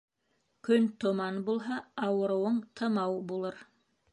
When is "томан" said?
1.03-1.37